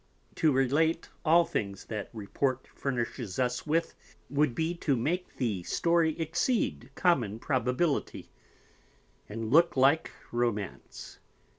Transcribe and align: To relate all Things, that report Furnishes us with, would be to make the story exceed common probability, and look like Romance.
To 0.37 0.51
relate 0.51 1.09
all 1.23 1.45
Things, 1.45 1.85
that 1.85 2.09
report 2.11 2.67
Furnishes 2.73 3.37
us 3.37 3.67
with, 3.67 3.93
would 4.31 4.55
be 4.55 4.73
to 4.77 4.95
make 4.95 5.35
the 5.35 5.61
story 5.61 6.19
exceed 6.19 6.89
common 6.95 7.37
probability, 7.37 8.31
and 9.29 9.51
look 9.51 9.77
like 9.77 10.09
Romance. 10.31 11.19